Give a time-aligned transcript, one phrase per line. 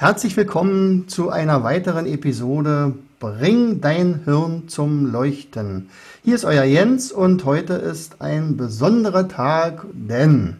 [0.00, 5.90] Herzlich willkommen zu einer weiteren Episode Bring dein Hirn zum Leuchten.
[6.24, 10.56] Hier ist euer Jens und heute ist ein besonderer Tag, denn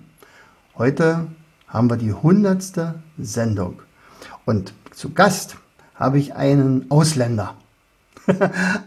[0.76, 1.26] heute
[1.66, 3.80] haben wir die hundertste Sendung.
[4.44, 5.56] Und zu Gast
[5.94, 7.54] habe ich einen Ausländer.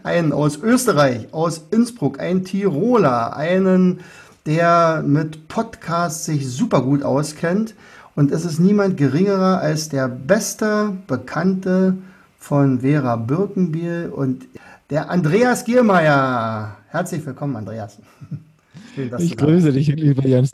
[0.04, 4.04] einen aus Österreich, aus Innsbruck, ein Tiroler, einen,
[4.46, 7.74] der mit Podcasts sich super gut auskennt
[8.16, 11.96] und es ist niemand geringerer als der beste Bekannte
[12.38, 14.46] von Vera Birkenbiel und
[14.90, 16.76] der Andreas Giermeier.
[16.88, 17.98] Herzlich willkommen, Andreas.
[18.94, 20.52] Schön, ich grüße dich, lieber Jens.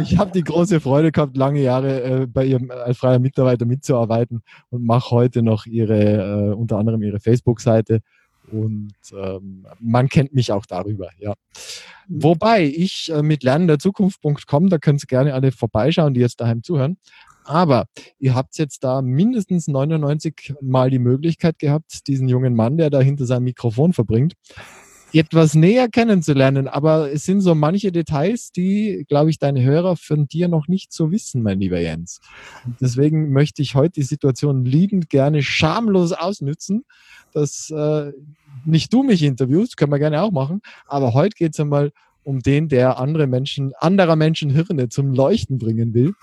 [0.00, 4.42] Ich habe die große Freude gehabt, lange Jahre äh, bei Ihrem als freier Mitarbeiter mitzuarbeiten
[4.70, 8.02] und mache heute noch Ihre, äh, unter anderem Ihre Facebook-Seite
[8.52, 11.34] und ähm, man kennt mich auch darüber, ja.
[12.08, 16.98] Wobei ich äh, mit lernenderzukunft.com, da können Sie gerne alle vorbeischauen, die jetzt daheim zuhören.
[17.44, 17.86] Aber
[18.18, 23.00] ihr habt jetzt da mindestens 99 Mal die Möglichkeit gehabt, diesen jungen Mann, der da
[23.00, 24.34] hinter seinem Mikrofon verbringt,
[25.14, 26.68] etwas näher kennenzulernen.
[26.68, 30.92] Aber es sind so manche Details, die, glaube ich, deine Hörer von dir noch nicht
[30.92, 32.20] so wissen, mein lieber Jens.
[32.80, 36.84] Deswegen möchte ich heute die Situation liebend gerne schamlos ausnützen,
[37.32, 38.12] dass äh,
[38.64, 41.92] nicht du mich interviewst, können wir gerne auch machen, aber heute geht es einmal
[42.24, 46.14] um den, der andere Menschen, anderer Menschen Hirne zum Leuchten bringen will.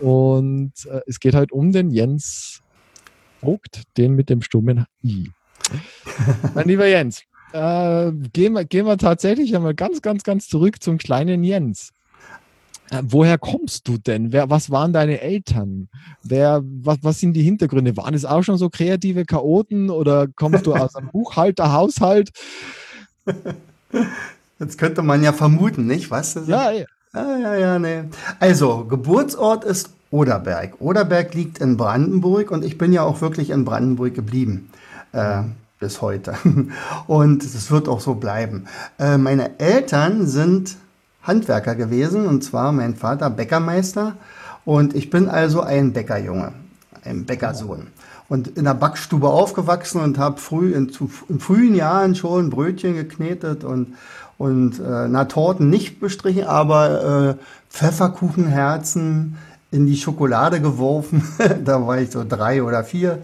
[0.00, 2.62] Und äh, es geht halt um den Jens
[3.40, 5.30] Vogt, den mit dem stummen I.
[6.54, 7.22] mein lieber Jens,
[7.52, 11.92] äh, gehen, wir, gehen wir tatsächlich einmal ganz, ganz, ganz zurück zum kleinen Jens.
[12.90, 14.32] Äh, woher kommst du denn?
[14.32, 15.88] Wer, was waren deine Eltern?
[16.22, 17.96] Wer, was, was sind die Hintergründe?
[17.96, 22.30] Waren es auch schon so kreative Chaoten oder kommst du aus einem Buchhalterhaushalt?
[24.58, 26.10] Jetzt könnte man ja vermuten, nicht?
[26.10, 26.34] Was?
[26.46, 26.84] Ja, ja.
[27.12, 28.04] Ah, ja, ja, nee.
[28.40, 30.80] Also, Geburtsort ist Oderberg.
[30.80, 34.70] Oderberg liegt in Brandenburg und ich bin ja auch wirklich in Brandenburg geblieben.
[35.12, 35.42] Äh,
[35.78, 36.34] bis heute.
[37.06, 38.66] Und es wird auch so bleiben.
[38.98, 40.76] Äh, meine Eltern sind
[41.22, 44.14] Handwerker gewesen, und zwar mein Vater Bäckermeister.
[44.64, 46.52] Und ich bin also ein Bäckerjunge,
[47.04, 47.88] ein Bäckersohn.
[48.28, 50.90] Und in der Backstube aufgewachsen und habe früh in,
[51.28, 53.94] in, frühen Jahren schon Brötchen geknetet und,
[54.38, 59.36] und äh, na, Torten nicht bestrichen, aber äh, Pfefferkuchenherzen
[59.70, 61.22] in die Schokolade geworfen.
[61.64, 63.22] da war ich so drei oder vier.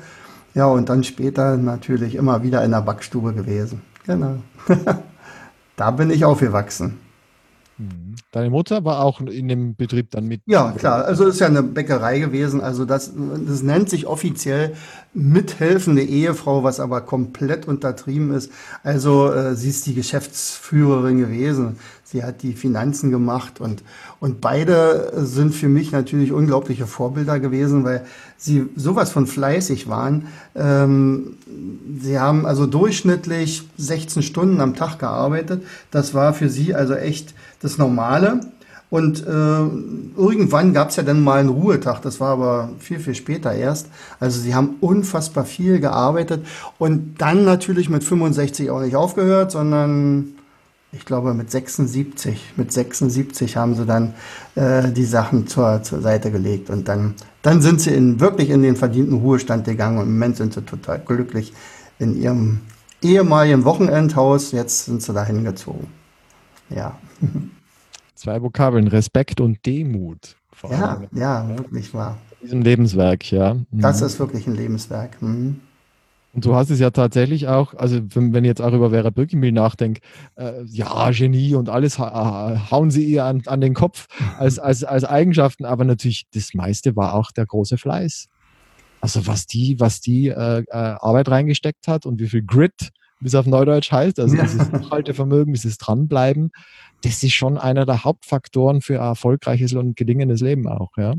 [0.54, 3.82] Ja, und dann später natürlich immer wieder in der Backstube gewesen.
[4.06, 4.36] Genau.
[5.76, 6.98] da bin ich aufgewachsen.
[7.78, 8.16] Mhm.
[8.30, 10.42] Deine Mutter war auch in dem Betrieb dann mit?
[10.46, 11.04] Ja, klar.
[11.04, 12.60] Also ist ja eine Bäckerei gewesen.
[12.60, 14.74] Also das, das nennt sich offiziell
[15.14, 18.50] mithelfende Ehefrau, was aber komplett untertrieben ist.
[18.82, 21.78] Also äh, sie ist die Geschäftsführerin gewesen.
[22.12, 23.82] Sie hat die Finanzen gemacht und,
[24.20, 28.04] und beide sind für mich natürlich unglaubliche Vorbilder gewesen, weil
[28.36, 30.26] sie sowas von fleißig waren.
[30.54, 31.38] Ähm,
[31.98, 35.62] sie haben also durchschnittlich 16 Stunden am Tag gearbeitet.
[35.90, 38.40] Das war für sie also echt das Normale.
[38.90, 43.14] Und äh, irgendwann gab es ja dann mal einen Ruhetag, das war aber viel, viel
[43.14, 43.86] später erst.
[44.20, 46.44] Also sie haben unfassbar viel gearbeitet
[46.78, 50.34] und dann natürlich mit 65 auch nicht aufgehört, sondern
[50.92, 54.14] ich glaube mit 76, mit 76 haben sie dann
[54.54, 58.62] äh, die Sachen zur, zur Seite gelegt und dann, dann sind sie in, wirklich in
[58.62, 61.54] den verdienten Ruhestand gegangen und im Moment sind sie total glücklich
[61.98, 62.60] in ihrem
[63.02, 64.52] ehemaligen Wochenendhaus.
[64.52, 65.86] Jetzt sind sie da hingezogen.
[66.68, 66.98] Ja.
[68.14, 70.36] Zwei Vokabeln, Respekt und Demut.
[70.70, 72.18] Ja, ja, wirklich wahr.
[72.40, 73.54] In diesem Lebenswerk, ja.
[73.54, 73.80] Mhm.
[73.80, 75.20] Das ist wirklich ein Lebenswerk.
[75.20, 75.60] Mhm.
[76.32, 79.10] Und du hast es ja tatsächlich auch, also wenn, wenn ich jetzt auch über Vera
[79.10, 80.00] Birkenbiel nachdenke,
[80.36, 84.06] äh, ja, Genie und alles ha hauen sie ihr an, an den Kopf
[84.38, 88.28] als, als, als Eigenschaften, aber natürlich das meiste war auch der große Fleiß.
[89.02, 93.26] Also was die, was die äh, äh, Arbeit reingesteckt hat und wie viel Grit, wie
[93.26, 94.44] es auf Neudeutsch heißt, also ja.
[94.44, 96.50] dieses Durchhaltevermögen, dieses Dranbleiben,
[97.02, 101.14] das ist schon einer der Hauptfaktoren für ein erfolgreiches und gelingendes Leben auch, ja.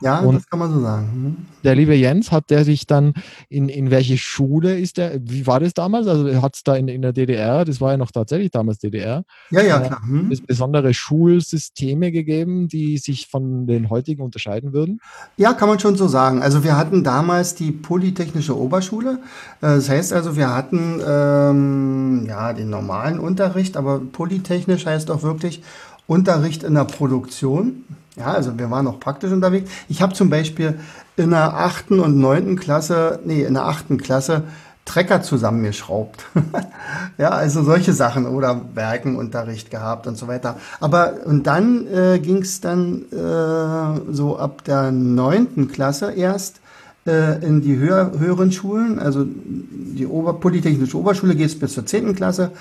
[0.00, 1.08] Ja, und das kann man so sagen.
[1.14, 1.36] Mhm.
[1.64, 3.14] Der liebe Jens, hat der sich dann
[3.48, 5.18] in, in welche Schule ist der?
[5.22, 6.06] Wie war das damals?
[6.06, 9.24] Also hat es da in, in der DDR, das war ja noch tatsächlich damals DDR,
[9.50, 10.00] ja, ja, klar.
[10.04, 10.30] Mhm.
[10.30, 15.00] Es besondere Schulsysteme gegeben, die sich von den heutigen unterscheiden würden?
[15.36, 16.42] Ja, kann man schon so sagen.
[16.42, 19.18] Also wir hatten damals die Polytechnische Oberschule.
[19.60, 25.22] Äh, das heißt also, wir hatten ähm, ja den normalen Unterricht, aber polytechnisch heißt auch
[25.22, 25.62] wirklich
[26.06, 27.84] Unterricht in der Produktion.
[28.18, 29.70] Ja, also wir waren auch praktisch unterwegs.
[29.88, 30.78] Ich habe zum Beispiel
[31.16, 34.44] in der achten und neunten Klasse, nee, in der achten Klasse
[34.84, 36.24] Trecker zusammengeschraubt.
[37.18, 40.56] ja, also solche Sachen oder Werkenunterricht gehabt und so weiter.
[40.80, 46.60] Aber und dann äh, ging es dann äh, so ab der neunten Klasse erst
[47.06, 48.98] äh, in die höher, höheren Schulen.
[48.98, 52.52] Also die Ober Polytechnische Oberschule geht bis zur zehnten Klasse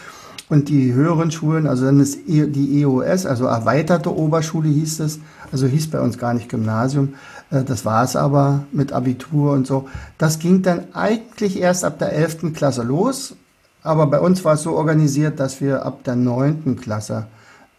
[0.49, 5.19] und die höheren Schulen, also dann ist e, die EOS, also erweiterte Oberschule hieß es,
[5.51, 7.15] also hieß bei uns gar nicht Gymnasium,
[7.51, 9.87] äh, das war es aber mit Abitur und so.
[10.17, 12.53] Das ging dann eigentlich erst ab der 11.
[12.53, 13.35] Klasse los,
[13.83, 16.77] aber bei uns war es so organisiert, dass wir ab der 9.
[16.77, 17.27] Klasse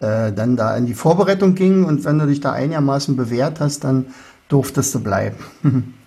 [0.01, 3.85] äh, dann da in die Vorbereitung gingen und wenn du dich da einigermaßen bewährt hast,
[3.85, 4.07] dann
[4.49, 5.37] durftest du bleiben.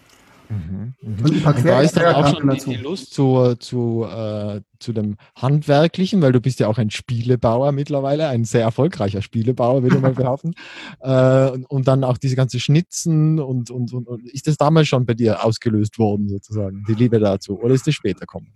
[0.51, 1.25] Mhm, mhm.
[1.25, 4.59] Und ein paar und da ist dann auch schon die, die Lust zu, zu, äh,
[4.79, 9.81] zu dem Handwerklichen, weil du bist ja auch ein Spielebauer mittlerweile, ein sehr erfolgreicher Spielebauer,
[9.81, 10.53] würde ich mal behaupten.
[10.99, 14.89] Äh, und, und, dann auch diese ganze Schnitzen und, und, und, und ist das damals
[14.89, 17.57] schon bei dir ausgelöst worden, sozusagen, die Liebe dazu?
[17.57, 18.51] Oder ist das später gekommen?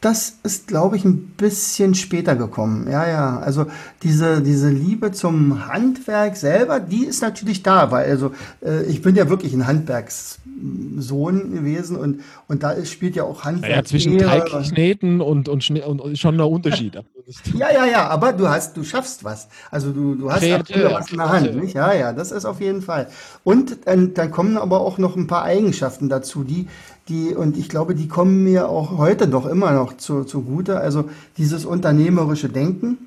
[0.00, 2.86] Das ist, glaube ich, ein bisschen später gekommen.
[2.90, 3.38] Ja, ja.
[3.38, 3.66] Also
[4.02, 8.32] diese, diese Liebe zum Handwerk selber, die ist natürlich da, weil also
[8.62, 13.44] äh, ich bin ja wirklich ein Handwerkssohn gewesen und, und da ist, spielt ja auch
[13.44, 13.74] Handwerk.
[13.74, 16.94] Ja, zwischen Teigkneten und, und, und, und schon ein Unterschied.
[17.54, 19.48] ja, ja, ja, aber du hast, du schaffst was.
[19.70, 21.56] Also du, du hast Kreativ, was in der Hand.
[21.56, 21.74] Nicht?
[21.74, 23.08] Ja, ja, das ist auf jeden Fall.
[23.42, 26.68] Und äh, dann kommen aber auch noch ein paar Eigenschaften dazu, die,
[27.08, 30.80] die, und ich glaube, die kommen mir auch heute doch immer noch zu, zugute.
[30.80, 31.08] Also
[31.38, 32.98] dieses unternehmerische Denken,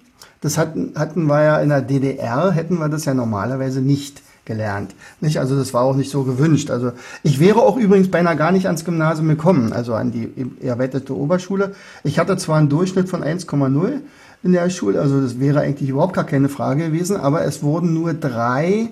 [0.42, 4.96] das hatten, hatten wir ja in der DDR, hätten wir das ja normalerweise nicht gelernt.
[5.22, 5.38] Nicht?
[5.38, 6.72] Also das war auch nicht so gewünscht.
[6.72, 6.94] Also
[7.24, 10.32] ich wäre auch übrigens beinahe gar nicht ans Gymnasium gekommen, also an die
[10.62, 11.76] erweiterte Oberschule.
[12.04, 14.00] Ich hatte zwar einen Durchschnitt von 1,0
[14.42, 17.94] in der Schule, also das wäre eigentlich überhaupt gar keine Frage gewesen, aber es wurden
[17.94, 18.90] nur drei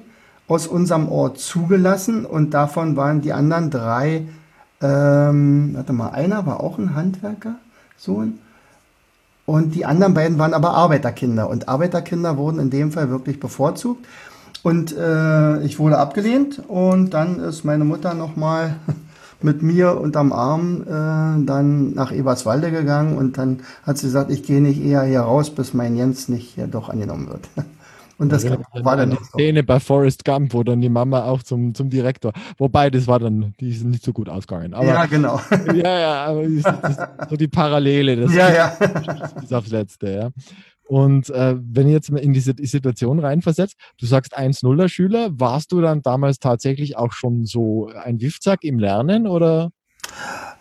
[0.48, 4.28] aus unserem Ort zugelassen und davon waren die anderen drei
[4.82, 8.40] ähm, warte mal, einer war auch ein Handwerkersohn.
[9.46, 11.50] Und die anderen beiden waren aber Arbeiterkinder.
[11.50, 14.06] Und Arbeiterkinder wurden in dem Fall wirklich bevorzugt.
[14.62, 16.62] Und äh, ich wurde abgelehnt.
[16.68, 18.76] Und dann ist meine Mutter nochmal
[19.42, 23.18] mit mir unterm Arm äh, dann nach Eberswalde gegangen.
[23.18, 26.56] Und dann hat sie gesagt, ich gehe nicht eher hier raus, bis mein Jens nicht
[26.56, 27.48] hier doch angenommen wird.
[28.18, 31.44] Und das ja, war dann die Szene bei Forrest Gump, wo dann die Mama auch
[31.44, 32.34] zum, zum Direktor.
[32.58, 34.74] Wobei, das war dann, die ist nicht so gut ausgegangen.
[34.74, 35.40] Aber, ja, genau.
[35.74, 38.68] Ja, ja, aber das, das, so die Parallele, das ja, ja.
[39.44, 40.30] ist aufs Letzte, ja.
[40.88, 45.72] Und äh, wenn ihr jetzt mal in diese Situation reinversetzt, du sagst 1-0er Schüler, warst
[45.72, 49.70] du dann damals tatsächlich auch schon so ein Wiffzack im Lernen oder?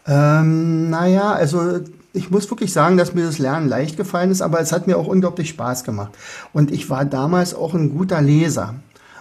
[0.07, 1.81] Ähm, naja, also
[2.17, 4.97] ich muss wirklich sagen, dass mir das Lernen leicht gefallen ist, aber es hat mir
[4.97, 6.13] auch unglaublich Spaß gemacht.
[6.53, 8.75] Und ich war damals auch ein guter Leser.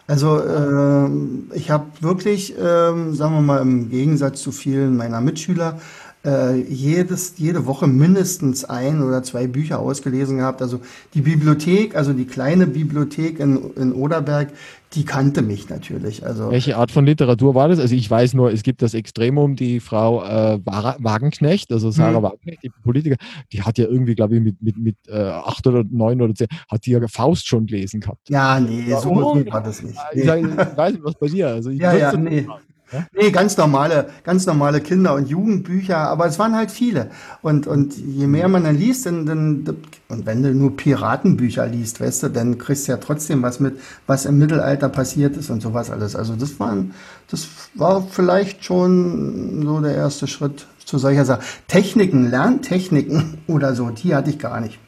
[0.07, 1.09] Also äh,
[1.55, 5.79] ich habe wirklich, äh, sagen wir mal, im Gegensatz zu vielen meiner Mitschüler,
[6.25, 10.61] äh, jedes, jede Woche mindestens ein oder zwei Bücher ausgelesen gehabt.
[10.61, 10.81] Also
[11.13, 14.49] die Bibliothek, also die kleine Bibliothek in, in Oderberg,
[14.93, 16.25] die kannte mich natürlich.
[16.25, 17.79] Also Welche Art von Literatur war das?
[17.79, 22.23] Also ich weiß nur, es gibt das Extremum, die Frau äh, Wagenknecht, also Sarah hm.
[22.23, 23.17] Wagenknecht, die Politiker,
[23.51, 26.47] die hat ja irgendwie, glaube ich, mit, mit, mit äh, acht oder neun oder zehn,
[26.69, 28.29] hat die ja Faust schon gelesen gehabt.
[28.29, 29.99] Ja, nee, so oh, war das nicht.
[30.13, 30.21] Nee.
[30.21, 31.47] Ich, ich, weiß nicht, was bei dir.
[31.49, 32.41] Also ich ja, ja, nee.
[32.41, 32.74] Machen.
[32.91, 33.05] Ja?
[33.13, 37.09] Nee, ganz normale, ganz normale Kinder- und Jugendbücher, aber es waren halt viele.
[37.41, 39.77] Und, und je mehr man dann liest, dann, dann,
[40.07, 43.79] und wenn du nur Piratenbücher liest, weißt du, dann kriegst du ja trotzdem was mit,
[44.05, 46.15] was im Mittelalter passiert ist und sowas alles.
[46.15, 46.93] Also das waren,
[47.29, 51.41] das war vielleicht schon so der erste Schritt zu solcher Sache.
[51.67, 54.79] Techniken, Lerntechniken oder so, die hatte ich gar nicht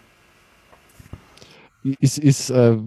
[1.99, 2.77] ist, ist äh,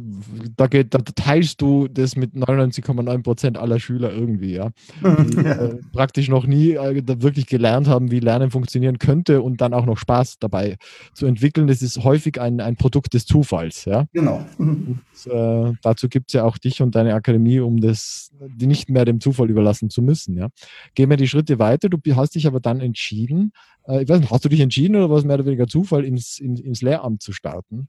[0.57, 4.71] da, geht, da teilst du das mit 99,9 Prozent aller Schüler irgendwie, ja.
[5.03, 9.75] Die äh, praktisch noch nie äh, wirklich gelernt haben, wie Lernen funktionieren könnte und dann
[9.75, 10.77] auch noch Spaß dabei
[11.15, 11.67] zu entwickeln.
[11.67, 14.07] Das ist häufig ein, ein Produkt des Zufalls, ja.
[14.13, 14.45] Genau.
[14.59, 18.89] Und, äh, dazu gibt es ja auch dich und deine Akademie, um das die nicht
[18.89, 20.49] mehr dem Zufall überlassen zu müssen, ja.
[20.95, 21.89] Gehen wir die Schritte weiter.
[21.89, 23.53] Du hast dich aber dann entschieden,
[23.87, 26.05] äh, ich weiß nicht, hast du dich entschieden oder war es mehr oder weniger Zufall,
[26.05, 27.89] ins, ins, ins Lehramt zu starten?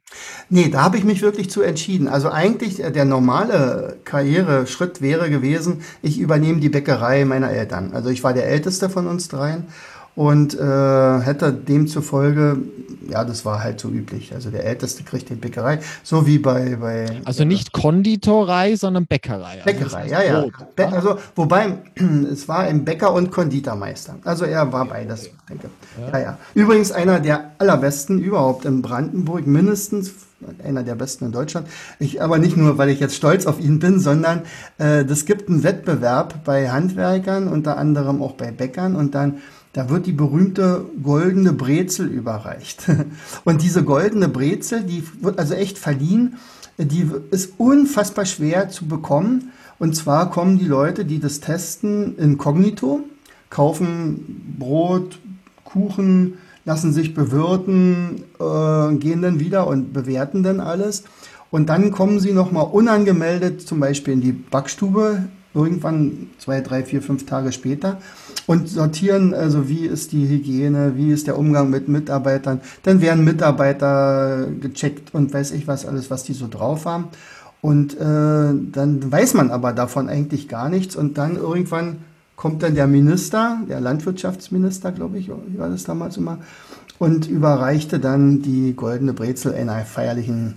[0.49, 2.08] Nee, da habe ich ich mich wirklich zu entschieden.
[2.08, 7.91] Also eigentlich der normale Karriereschritt wäre gewesen, ich übernehme die Bäckerei meiner Eltern.
[7.93, 9.65] Also ich war der älteste von uns dreien
[10.15, 12.58] und äh, hätte demzufolge,
[13.10, 14.34] ja, das war halt so üblich.
[14.34, 16.75] Also der Älteste kriegt die Bäckerei, so wie bei.
[16.79, 19.62] bei also nicht Konditorei, sondern Bäckerei.
[19.63, 20.46] Also Bäckerei, ja, ja.
[20.75, 21.77] Be also, wobei,
[22.31, 24.17] es war ein Bäcker und Konditormeister.
[24.24, 26.20] Also er war beides, denke ja.
[26.20, 26.38] ja, ja.
[26.53, 30.12] Übrigens einer der allerbesten überhaupt in Brandenburg, mindestens
[30.63, 31.67] einer der besten in Deutschland.
[32.00, 34.43] Ich, aber nicht nur, weil ich jetzt stolz auf ihn bin, sondern
[34.77, 39.41] äh, das gibt einen Wettbewerb bei Handwerkern, unter anderem auch bei Bäckern und dann
[39.74, 42.88] da wird die berühmte goldene Brezel überreicht.
[43.45, 46.36] Und diese goldene Brezel, die wird also echt verliehen,
[46.77, 49.51] die ist unfassbar schwer zu bekommen.
[49.79, 53.01] Und zwar kommen die Leute, die das testen, inkognito,
[53.50, 55.19] kaufen Brot,
[55.63, 61.03] Kuchen, lassen sich bewirten, äh, gehen dann wieder und bewerten dann alles.
[61.49, 67.01] Und dann kommen sie nochmal unangemeldet zum Beispiel in die Backstube irgendwann zwei, drei, vier,
[67.01, 67.97] fünf Tage später
[68.47, 72.61] und sortieren, also wie ist die Hygiene, wie ist der Umgang mit Mitarbeitern.
[72.83, 77.09] Dann werden Mitarbeiter gecheckt und weiß ich was alles, was die so drauf haben.
[77.59, 81.97] Und äh, dann weiß man aber davon eigentlich gar nichts und dann irgendwann
[82.41, 86.39] kommt dann der Minister, der Landwirtschaftsminister, glaube ich, war das damals immer,
[86.98, 90.55] und überreichte dann die goldene Brezel in einer feierlichen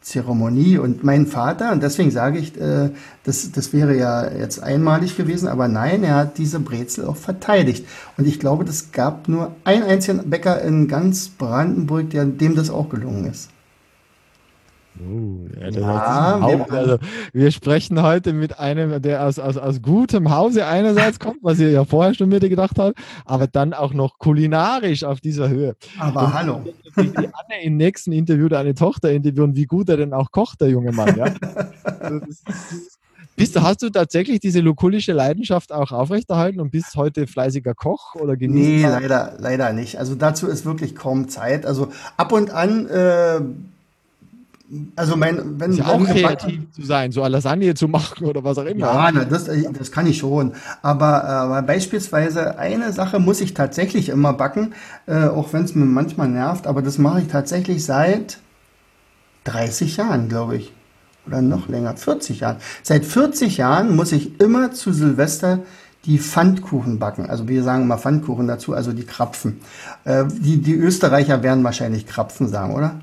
[0.00, 0.78] Zeremonie.
[0.78, 2.88] Und mein Vater, und deswegen sage ich, äh,
[3.24, 7.84] das, das wäre ja jetzt einmalig gewesen, aber nein, er hat diese Brezel auch verteidigt.
[8.16, 12.70] Und ich glaube, das gab nur einen einzigen Bäcker in ganz Brandenburg, der, dem das
[12.70, 13.50] auch gelungen ist.
[14.98, 16.98] Uh, ja, ja wir, also,
[17.32, 21.70] wir sprechen heute mit einem, der aus, aus, aus gutem Hause einerseits kommt, was ihr
[21.70, 25.76] ja vorher schon mir gedacht habt, aber dann auch noch kulinarisch auf dieser Höhe.
[25.98, 26.60] Aber Und hallo.
[26.96, 30.70] Die, Anne im nächsten Interview deine Tochter interviewen, wie gut er denn auch kocht, der
[30.70, 31.14] junge Mann.
[31.16, 31.34] Ja?
[33.36, 38.34] Bist, hast du tatsächlich diese lukulische Leidenschaft auch aufrechterhalten und bist heute fleißiger Koch oder
[38.34, 38.82] genießt?
[38.82, 39.98] Nee, leider, leider nicht.
[39.98, 41.66] Also dazu ist wirklich kaum Zeit.
[41.66, 43.40] Also ab und an äh,
[44.96, 48.42] also mein, wenn ist ja auch kreativ zu sein, so eine Lasagne zu machen oder
[48.42, 48.86] was auch immer.
[48.86, 50.52] Ja, na, das, das kann ich schon.
[50.82, 54.74] Aber, aber beispielsweise eine Sache muss ich tatsächlich immer backen,
[55.06, 58.38] äh, auch wenn es mir manchmal nervt, aber das mache ich tatsächlich seit
[59.44, 60.72] 30 Jahren, glaube ich.
[61.26, 62.56] Oder noch länger, 40 Jahren.
[62.82, 65.60] Seit 40 Jahren muss ich immer zu Silvester
[66.04, 67.28] die Pfannkuchen backen.
[67.28, 69.60] Also wir sagen immer Pfannkuchen dazu, also die Krapfen.
[70.04, 73.00] Äh, die, die Österreicher werden wahrscheinlich Krapfen sagen, oder?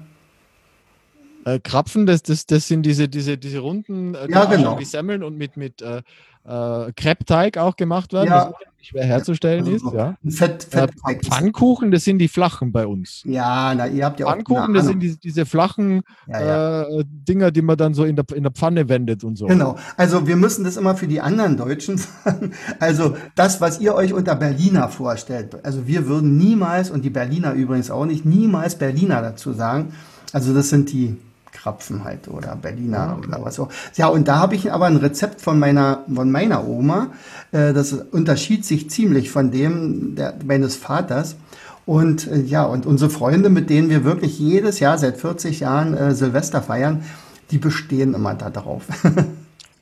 [1.46, 4.80] Äh, Krapfen, das, das, das sind diese, diese, diese runden, äh, ja, genau.
[4.80, 6.02] wie Semmeln und mit, mit äh,
[6.46, 8.48] äh, Kreppteig auch gemacht werden, ja.
[8.48, 9.96] was schwer herzustellen ja, also ist.
[9.96, 10.18] Ja.
[10.30, 10.88] Fett, äh,
[11.24, 13.24] Pfannkuchen, das sind die flachen bei uns.
[13.26, 17.52] Ja, na, ihr habt ja auch Pfannkuchen, das sind die, diese flachen ja, äh, Dinger,
[17.52, 19.48] die man dann so in der, in der Pfanne wendet und so.
[19.48, 19.78] Genau.
[19.96, 22.52] Also wir müssen das immer für die anderen Deutschen sagen.
[22.80, 25.64] Also das, was ihr euch unter Berliner vorstellt.
[25.64, 29.94] Also wir würden niemals, und die Berliner übrigens auch nicht, niemals Berliner dazu sagen.
[30.34, 31.16] Also das sind die
[31.64, 33.28] Krapfen halt oder Berliner okay.
[33.28, 33.70] oder was auch.
[33.96, 37.12] Ja, und da habe ich aber ein Rezept von meiner, von meiner Oma.
[37.52, 41.38] Äh, das unterschied sich ziemlich von dem der, meines Vaters.
[41.86, 45.96] Und äh, ja, und unsere Freunde, mit denen wir wirklich jedes Jahr seit 40 Jahren
[45.96, 47.04] äh, Silvester feiern,
[47.52, 48.84] die bestehen immer darauf.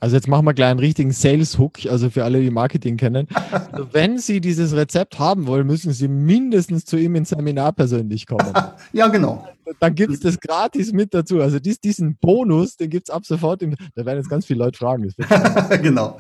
[0.04, 3.28] Also jetzt machen wir gleich einen richtigen Sales-Hook, also für alle, die Marketing kennen.
[3.72, 8.26] Also wenn Sie dieses Rezept haben wollen, müssen Sie mindestens zu ihm ins Seminar persönlich
[8.26, 8.52] kommen.
[8.94, 9.48] ja, genau
[9.80, 11.42] dann gibt es das gratis mit dazu.
[11.42, 13.62] Also dies, diesen Bonus, den gibt es ab sofort.
[13.62, 15.12] Im, da werden jetzt ganz viele Leute fragen.
[15.82, 16.20] genau.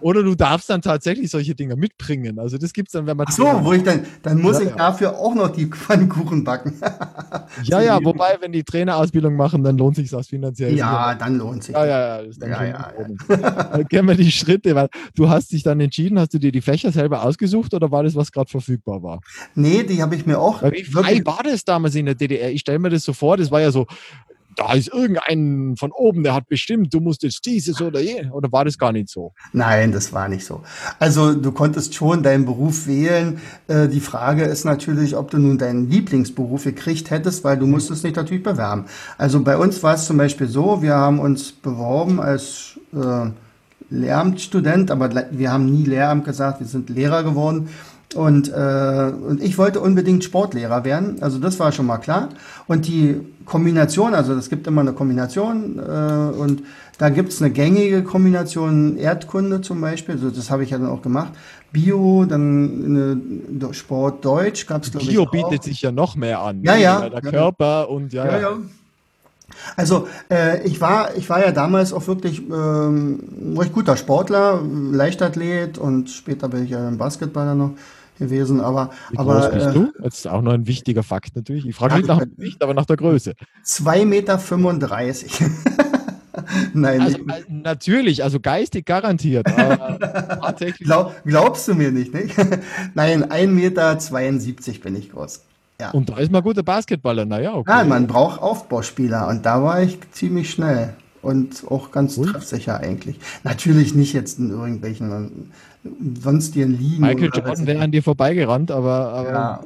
[0.00, 2.38] Oder du darfst dann tatsächlich solche Dinge mitbringen.
[2.38, 3.26] Also das gibt es dann, wenn man.
[3.28, 4.76] Ach so, wo ich dann, dann muss ja, ich ja.
[4.76, 6.74] dafür auch noch die Pfannkuchen backen.
[7.64, 10.76] ja, ja, wobei, wenn die Trainerausbildung machen, dann lohnt sich das finanziell.
[10.76, 12.36] Ja, dann lohnt sich ja, ja, ja, das.
[12.38, 12.92] Ja, ja,
[13.28, 13.82] ja.
[13.82, 16.92] Gehen wir die Schritte, weil du hast dich dann entschieden, hast du dir die Fächer
[16.92, 19.20] selber ausgesucht oder war das, was gerade verfügbar war?
[19.54, 20.62] Nee, die habe ich mir auch.
[20.62, 22.50] Wie frei war das damals in der DDR?
[22.50, 23.86] Ich stelle mir das so vor, das war ja so,
[24.58, 28.50] da ist irgendein von oben, der hat bestimmt, du musst jetzt dieses oder je, oder
[28.50, 29.32] war das gar nicht so?
[29.52, 30.62] Nein, das war nicht so.
[30.98, 33.40] Also du konntest schon deinen Beruf wählen.
[33.68, 38.02] Äh, die Frage ist natürlich, ob du nun deinen Lieblingsberuf gekriegt hättest, weil du musstest
[38.02, 38.86] dich natürlich bewerben.
[39.16, 43.30] Also bei uns war es zum Beispiel so, wir haben uns beworben als äh,
[43.90, 47.68] Lehramtsstudent, aber wir haben nie Lehramt gesagt, wir sind Lehrer geworden.
[48.14, 52.30] Und, äh, und ich wollte unbedingt Sportlehrer werden, also das war schon mal klar.
[52.66, 56.62] Und die Kombination, also es gibt immer eine Kombination äh, und
[56.96, 61.02] da gibt's eine gängige Kombination Erdkunde zum Beispiel, also das habe ich ja dann auch
[61.02, 61.32] gemacht.
[61.70, 63.20] Bio, dann
[63.60, 65.10] eine Sport Deutsch gab's glaube ich.
[65.10, 66.62] Bio bietet sich ja noch mehr an.
[66.62, 66.82] Ja, ne?
[66.82, 67.08] ja.
[67.08, 68.24] Der Körper und ja.
[68.24, 68.58] ja, ja.
[69.76, 74.62] Also äh, ich war ich war ja damals auch wirklich ähm, recht guter Sportler,
[74.92, 77.72] Leichtathlet und später bin ich ja im Basketballer noch
[78.18, 78.60] gewesen.
[78.60, 79.92] Aber Wie groß aber bist äh, du?
[80.02, 81.66] Das ist auch noch ein wichtiger Fakt natürlich.
[81.66, 83.34] Ich frage nicht nach dem Gewicht, aber nach der Größe.
[83.64, 84.38] 2,35 Meter.
[86.72, 89.46] Nein, Also äh, natürlich, also geistig garantiert,
[90.78, 92.34] glaub, glaubst du mir nicht, nicht?
[92.94, 93.98] Nein, 1,72 Meter
[94.82, 95.42] bin ich groß.
[95.80, 95.90] Ja.
[95.90, 97.70] Und da ist man guter Basketballer, naja, okay.
[97.70, 102.32] Ja, man braucht Aufbauspieler und da war ich ziemlich schnell und auch ganz Cool.
[102.32, 103.18] treffsicher eigentlich.
[103.44, 105.52] Natürlich nicht jetzt in irgendwelchen
[105.88, 107.00] äh, sonstigen Ligen.
[107.02, 109.60] Michael Jordan wäre an dir vorbeigerannt, aber, aber Ja.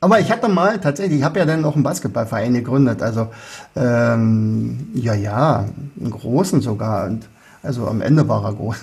[0.00, 3.28] Aber ich hatte mal tatsächlich, ich habe ja dann auch einen Basketballverein gegründet, also
[3.74, 5.64] ähm, ja, ja,
[6.00, 7.06] einen großen sogar.
[7.08, 7.28] Und,
[7.64, 8.76] also am Ende war er groß.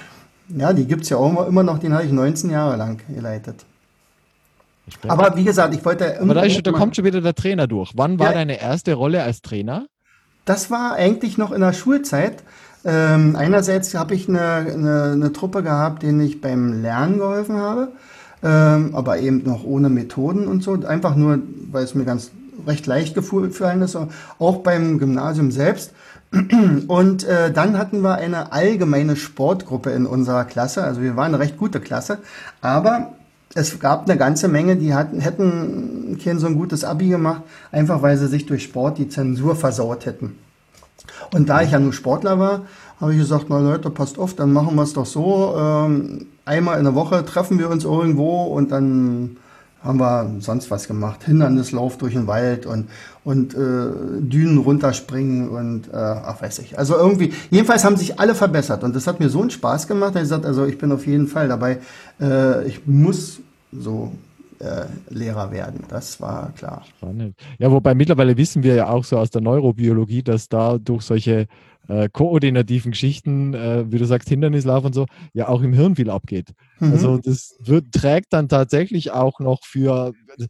[0.56, 3.66] ja, die gibt's ja auch immer- noch, den habe ich 19 Jahre lang geleitet.
[5.06, 6.20] Aber wie gesagt, ich wollte.
[6.20, 7.92] aber da, ist, da kommt schon wieder der Trainer durch.
[7.94, 8.32] Wann war Ja.
[8.32, 9.86] deine erste Rolle als Trainer?
[10.44, 12.42] Das war eigentlich noch in der Schulzeit.
[12.84, 17.88] Ähm, einerseits habe ich eine, eine, eine Truppe gehabt, denen ich beim Lernen geholfen habe,
[18.42, 20.72] ähm, aber eben noch ohne Methoden und so.
[20.84, 21.38] Einfach nur,
[21.70, 22.30] weil es mir ganz
[22.66, 23.96] recht leicht gefallen ist,
[24.38, 25.92] auch beim Gymnasium selbst.
[26.88, 30.82] Und äh, dann hatten wir eine allgemeine Sportgruppe in unserer Klasse.
[30.82, 32.18] Also wir waren eine recht gute Klasse,
[32.62, 33.12] aber
[33.54, 38.00] es gab eine ganze Menge, die hatten, hätten kein so ein gutes Abi gemacht, einfach
[38.00, 40.38] weil sie sich durch Sport die Zensur versaut hätten.
[41.32, 42.62] Und da ich ja nur Sportler war,
[43.00, 45.54] habe ich gesagt, na Leute, passt auf, dann machen wir es doch so.
[45.58, 49.36] Ähm, einmal in der Woche treffen wir uns irgendwo und dann
[49.82, 51.24] haben wir sonst was gemacht.
[51.24, 52.88] Hindernislauf durch den Wald und,
[53.24, 53.58] und äh,
[54.20, 56.78] Dünen runterspringen und äh, ach weiß ich.
[56.78, 60.14] Also irgendwie, jedenfalls haben sich alle verbessert und das hat mir so einen Spaß gemacht,
[60.14, 61.78] dass ich gesagt, also ich bin auf jeden Fall dabei.
[62.20, 63.40] Äh, ich muss
[63.72, 64.12] so
[64.62, 65.80] äh, Lehrer werden.
[65.88, 66.84] Das war klar.
[66.96, 67.34] Spannend.
[67.58, 71.46] Ja, wobei mittlerweile wissen wir ja auch so aus der Neurobiologie, dass da durch solche
[71.88, 76.10] äh, koordinativen Geschichten, äh, wie du sagst, Hindernislauf und so, ja auch im Hirn viel
[76.10, 76.50] abgeht.
[76.78, 76.92] Mhm.
[76.92, 80.46] Also das wird, trägt dann tatsächlich auch noch für, äh,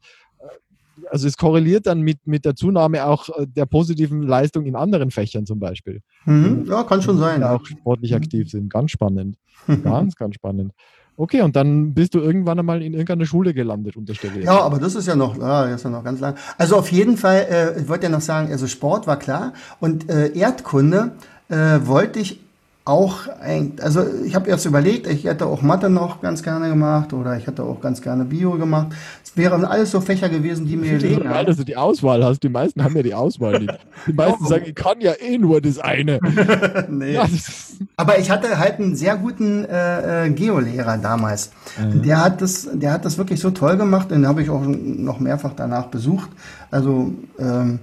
[1.10, 5.10] also es korreliert dann mit, mit der Zunahme auch äh, der positiven Leistung in anderen
[5.10, 6.66] Fächern zum Beispiel, Mhm.
[6.68, 7.40] Ja, kann schon sein.
[7.40, 8.70] die auch sportlich aktiv sind.
[8.70, 9.36] Ganz spannend.
[9.84, 10.72] Ganz, ganz spannend.
[11.16, 14.44] Okay, und dann bist du irgendwann einmal in irgendeiner Schule gelandet, unterstelle ich.
[14.44, 16.36] Ja, aber das ist ja noch, ja, das ist ja noch ganz lang.
[16.56, 20.08] Also auf jeden Fall, äh, ich wollte ja noch sagen, also Sport war klar und
[20.08, 21.12] äh, Erdkunde
[21.48, 22.40] äh, wollte ich
[22.84, 27.12] auch, ein, also ich habe erst überlegt, ich hätte auch Mathe noch ganz gerne gemacht
[27.12, 28.88] oder ich hätte auch ganz gerne Bio gemacht.
[29.22, 32.42] Es wären alles so Fächer gewesen, die mir gelegen normal, dass du die Auswahl hast.
[32.42, 33.78] Die meisten haben ja die Auswahl nicht.
[34.08, 36.18] Die meisten sagen, ich kann ja eh nur das eine.
[36.90, 37.12] nee.
[37.12, 41.52] Ja, das Aber ich hatte halt einen sehr guten äh, äh, Geolehrer damals.
[41.78, 44.10] Der hat das, der hat das wirklich so toll gemacht.
[44.10, 46.30] Den habe ich auch noch mehrfach danach besucht.
[46.72, 47.78] Also ähm,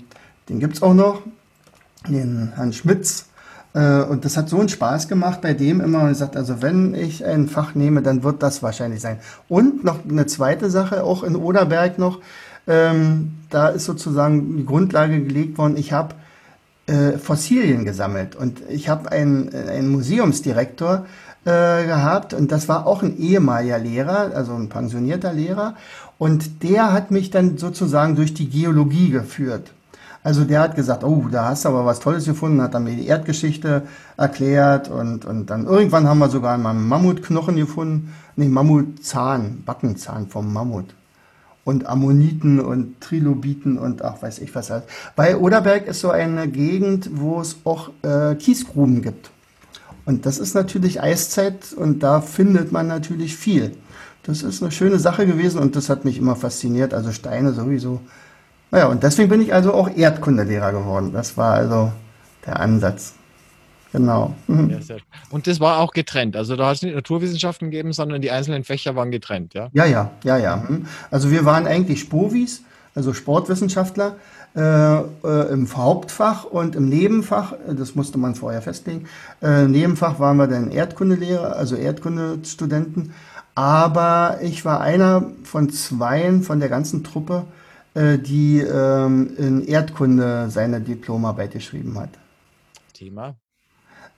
[0.50, 1.22] den gibt's auch noch,
[2.06, 3.29] den Herrn Schmitz.
[3.74, 6.96] Äh, und das hat so einen Spaß gemacht bei dem immer und gesagt, also wenn
[6.96, 9.20] ich ein Fach nehme, dann wird das wahrscheinlich sein.
[9.48, 12.20] Und noch eine zweite Sache, auch in Oderberg noch,
[12.68, 15.78] ähm, da ist sozusagen die Grundlage gelegt worden.
[15.78, 16.16] Ich habe
[16.90, 18.36] äh, Fossilien gesammelt.
[18.36, 21.06] Und ich habe einen, einen Museumsdirektor
[21.46, 25.76] äh, gehabt und das war auch ein ehemaliger Lehrer, also ein pensionierter Lehrer.
[26.18, 29.72] Und der hat mich dann sozusagen durch die Geologie geführt.
[30.24, 32.96] Also der hat gesagt, oh, da hast du aber was Tolles gefunden, hat dann mir
[32.96, 33.84] die Erdgeschichte
[34.18, 40.52] erklärt und, und dann irgendwann haben wir sogar einen Mammutknochen gefunden, nee, Mammutzahn, Backenzahn vom
[40.52, 40.94] Mammut
[41.64, 44.84] und Ammoniten und Trilobiten und ach weiß ich was alles.
[45.16, 49.30] Bei Oderberg ist so eine Gegend, wo es auch äh, Kiesgruben gibt.
[50.06, 53.76] Und das ist natürlich Eiszeit und da findet man natürlich viel.
[54.24, 56.94] Das ist eine schöne Sache gewesen und das hat mich immer fasziniert.
[56.94, 58.02] Also Steine sowieso.
[58.72, 61.12] Naja, und deswegen bin ich also auch Erdkundelehrer geworden.
[61.14, 61.92] Das war also
[62.46, 63.14] der Ansatz.
[63.92, 64.36] Genau.
[64.48, 64.80] Mhm.
[65.32, 66.36] Und das war auch getrennt.
[66.36, 69.70] Also da hat es nicht Naturwissenschaften gegeben, sondern die einzelnen Fächer waren getrennt, ja?
[69.74, 70.68] Ja, ja, ja, ja.
[70.68, 70.86] hm.
[71.10, 72.62] Also wir waren eigentlich Spovis,
[72.94, 74.16] also Sportwissenschaftler
[74.56, 79.06] äh, äh, im Hauptfach und im Nebenfach, äh, das musste man vorher festlegen,
[79.42, 83.14] äh, im Nebenfach waren wir dann Erdkundelehrer, also Erdkundestudenten.
[83.56, 87.46] Aber ich war einer von zweien von der ganzen Truppe,
[87.96, 92.10] die ähm, in Erdkunde seine Diplomarbeit geschrieben hat.
[92.94, 93.36] Thema.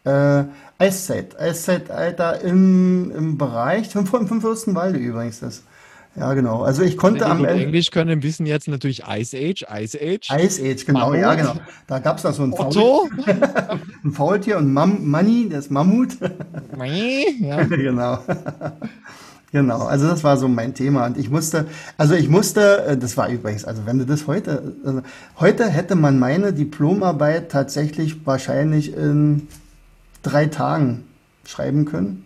[0.03, 0.45] Äh,
[0.79, 5.63] Eiszeit, Eiszeitalter im, im Bereich, vom, vom Fürstenwalde übrigens das.
[6.15, 6.63] Ja, genau.
[6.63, 7.63] Also ich konnte am Ende.
[7.63, 10.29] Englisch können, wissen jetzt natürlich Ice Age, Ice Age.
[10.43, 11.19] Ice Age, genau, Mammut.
[11.19, 11.55] ja, genau.
[11.87, 13.07] Da gab es da so ein, Otto.
[14.03, 16.17] ein Faultier und Mam Manni, das Mammut.
[17.39, 17.63] ja.
[17.69, 18.19] genau.
[19.51, 23.17] Genau, also das war so mein Thema und ich musste, also ich musste, äh, das
[23.17, 25.01] war übrigens, also wenn du das heute, also
[25.39, 29.49] heute hätte man meine Diplomarbeit tatsächlich wahrscheinlich in
[30.23, 31.03] drei Tagen
[31.45, 32.25] schreiben können.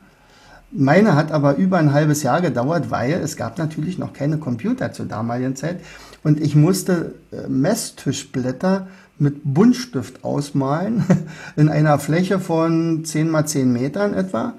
[0.72, 4.92] Meine hat aber über ein halbes Jahr gedauert, weil es gab natürlich noch keine Computer
[4.92, 5.80] zur damaligen Zeit
[6.22, 11.04] und ich musste äh, Messtischblätter mit Buntstift ausmalen
[11.56, 14.54] in einer Fläche von 10 mal 10 Metern etwa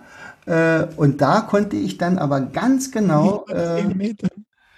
[0.47, 3.45] äh, und da konnte ich dann aber ganz genau.
[3.49, 4.15] Äh,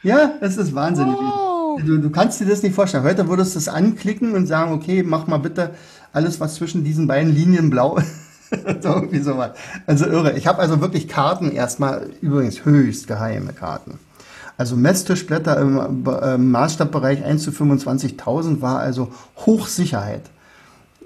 [0.03, 1.17] ja, es ist wahnsinnig.
[1.17, 1.81] Wow.
[1.85, 3.05] Du, du, kannst dir das nicht vorstellen.
[3.05, 5.71] Heute würdest du es anklicken und sagen, okay, mach mal bitte
[6.13, 7.97] alles, was zwischen diesen beiden Linien blau
[8.51, 8.83] ist.
[8.83, 9.51] so, irgendwie sowas.
[9.87, 10.37] Also irre.
[10.39, 13.99] Ich habe also wirklich Karten erstmal, übrigens höchst geheime Karten.
[14.57, 20.23] Also Messtischblätter im äh, Maßstabbereich 1 zu 25.000 war also Hochsicherheit.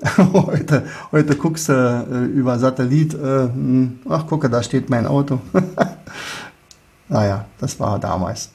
[0.32, 5.40] heute, heute guckst du äh, über Satellit, äh, hm, ach gucke, da steht mein Auto.
[7.08, 8.50] naja, das war damals.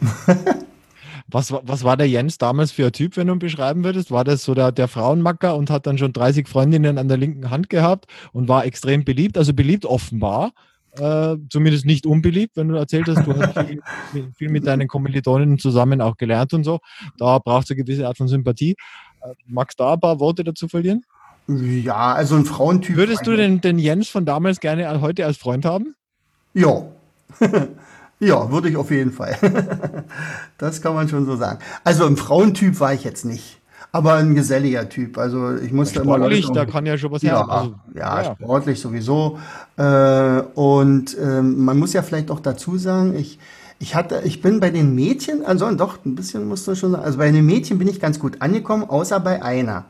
[1.28, 4.12] was, was war der Jens damals für ein Typ, wenn du ihn beschreiben würdest?
[4.12, 7.50] War das so der, der Frauenmacker und hat dann schon 30 Freundinnen an der linken
[7.50, 9.38] Hand gehabt und war extrem beliebt?
[9.38, 10.52] Also beliebt offenbar.
[10.98, 13.58] Äh, zumindest nicht unbeliebt, wenn du erzählt hast, du hast
[14.12, 16.80] viel, viel mit deinen Kommilitoninnen zusammen auch gelernt und so.
[17.20, 18.76] Da brauchst du eine gewisse Art von Sympathie.
[19.22, 21.04] Äh, magst du da ein paar Worte dazu verlieren?
[21.48, 22.98] Ja, also ein Frauentyp.
[22.98, 25.96] Würdest du den, den Jens von damals gerne heute als Freund haben?
[26.54, 26.84] Ja.
[28.20, 29.38] ja, würde ich auf jeden Fall.
[30.58, 31.60] das kann man schon so sagen.
[31.86, 33.60] Also ein Frauentyp war ich jetzt nicht.
[33.94, 35.18] Aber ein geselliger Typ.
[35.18, 36.18] Also ich musste immer.
[36.18, 39.40] Sportlich, da kann ja schon was ja, also, ja, ja, sportlich sowieso.
[39.78, 43.40] Äh, und äh, man muss ja vielleicht auch dazu sagen, ich,
[43.80, 47.06] ich hatte, ich bin bei den Mädchen, also doch, ein bisschen musst du schon sagen,
[47.06, 49.86] also bei den Mädchen bin ich ganz gut angekommen, außer bei einer.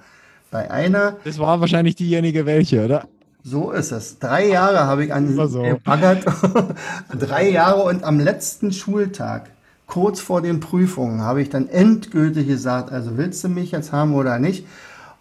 [0.51, 1.17] Bei einer.
[1.23, 3.07] Das war wahrscheinlich diejenige welche, oder?
[3.43, 4.19] So ist es.
[4.19, 5.61] Drei Jahre habe ich an so.
[5.61, 6.25] gebaggert.
[7.17, 9.49] Drei Jahre und am letzten Schultag,
[9.85, 14.15] kurz vor den Prüfungen, habe ich dann endgültig gesagt, also willst du mich jetzt haben
[14.15, 14.65] oder nicht?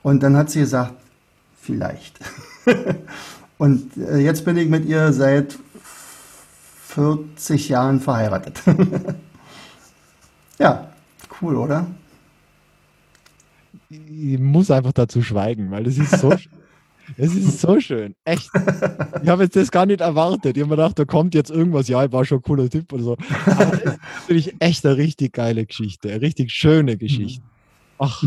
[0.02, 0.94] Und dann hat sie gesagt,
[1.60, 2.18] vielleicht.
[3.58, 5.56] und äh, jetzt bin ich mit ihr seit
[6.88, 8.60] 40 Jahren verheiratet.
[10.58, 10.88] ja,
[11.40, 11.86] cool, oder?
[13.88, 16.32] Ich muss einfach dazu schweigen, weil es ist so,
[17.16, 18.50] es ist so schön, echt.
[19.22, 20.56] Ich habe jetzt das gar nicht erwartet.
[20.56, 22.92] Ich habe mir gedacht, da kommt jetzt irgendwas, ja, ich war schon ein cooler Typ
[22.92, 23.16] oder so.
[23.46, 27.42] Aber das ist natürlich echt eine richtig geile Geschichte, eine richtig schöne Geschichte.
[27.98, 28.22] Ach,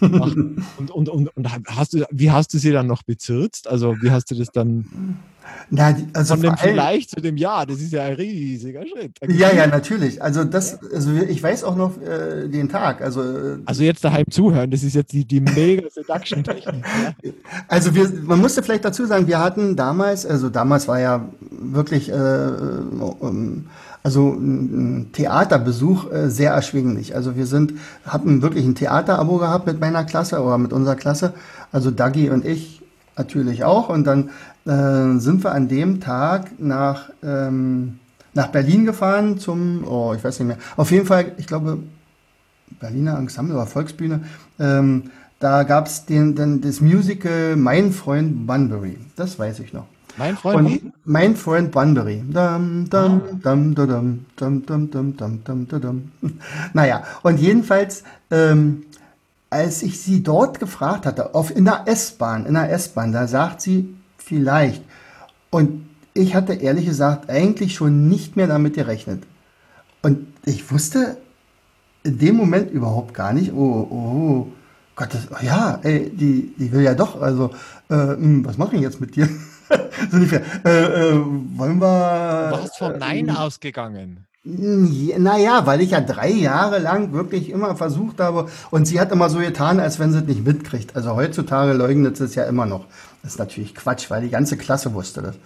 [0.00, 0.34] ach
[0.78, 3.66] und, und, und, und hast du, wie hast du sie dann noch bezirzt?
[3.68, 5.18] Also, wie hast du das dann
[5.70, 9.12] na, also Von dem vielleicht zu dem Ja, das ist ja ein riesiger Schritt.
[9.28, 10.22] Ja, ja, natürlich.
[10.22, 13.02] Also das, also ich weiß auch noch äh, den Tag.
[13.02, 16.84] Also, äh, also jetzt daheim zuhören, das ist jetzt die, die mega Seduction-Technik.
[17.22, 17.32] ja.
[17.68, 22.10] Also wir, man musste vielleicht dazu sagen, wir hatten damals, also damals war ja wirklich,
[22.10, 23.66] äh, um,
[24.02, 27.14] also ein Theaterbesuch äh, sehr erschwinglich.
[27.14, 27.74] Also wir sind,
[28.06, 31.34] hatten wirklich ein Theaterabo gehabt mit meiner Klasse oder mit unserer Klasse.
[31.72, 32.80] Also Dagi und ich
[33.18, 33.88] natürlich auch.
[33.88, 34.30] Und dann
[34.64, 37.98] äh, sind wir an dem Tag nach, ähm,
[38.34, 40.58] nach Berlin gefahren zum, oh, ich weiß nicht mehr.
[40.76, 41.78] Auf jeden Fall, ich glaube,
[42.80, 44.20] Berliner Ensemble oder Volksbühne.
[44.58, 48.98] Ähm, da gab es den, den, das Musical Mein Freund Bunbury.
[49.16, 49.86] Das weiß ich noch.
[50.16, 50.56] Mein Freund?
[50.56, 52.24] Und mein Freund Bunbury.
[52.28, 56.12] Dum, dum, dum, dum, dum, dum, dum, dum, dum, dum.
[56.74, 58.82] Naja, und jedenfalls, ähm,
[59.50, 63.60] als ich sie dort gefragt hatte, auf, in der S-Bahn, in der S-Bahn, da sagt
[63.62, 64.82] sie, vielleicht.
[65.50, 69.24] Und ich hatte ehrlich gesagt eigentlich schon nicht mehr damit gerechnet.
[70.02, 71.16] Und ich wusste
[72.02, 74.46] in dem Moment überhaupt gar nicht, oh, oh,
[74.96, 77.50] Gott, das, oh ja, ey, die, die will ja doch, also,
[77.88, 79.28] äh, hm, was mache ich jetzt mit dir?
[80.10, 80.42] so ungefähr.
[80.64, 81.14] Äh, äh,
[81.56, 82.50] wollen wir.
[82.50, 84.27] Du warst vom Nein äh, ausgegangen.
[85.18, 89.28] Naja, weil ich ja drei Jahre lang wirklich immer versucht habe und sie hat immer
[89.28, 90.96] so getan, als wenn sie es nicht mitkriegt.
[90.96, 92.86] Also heutzutage leugnet sie es ja immer noch.
[93.22, 95.36] Das ist natürlich Quatsch, weil die ganze Klasse wusste das.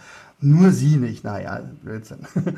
[0.40, 1.24] Nur sie nicht.
[1.24, 2.18] Naja, Blödsinn.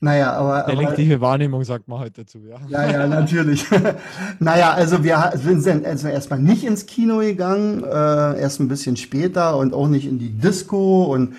[0.00, 0.66] naja, aber.
[0.66, 2.56] Selektive Wahrnehmung sagt man heute dazu, ja.
[2.68, 3.64] Ja, ja, natürlich.
[4.38, 9.56] naja, also wir sind also erstmal nicht ins Kino gegangen, äh, erst ein bisschen später
[9.56, 11.34] und auch nicht in die Disco und